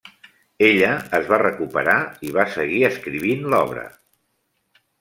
[0.67, 1.97] Ella es va recuperar
[2.29, 3.85] i va seguir escrivint l'obra.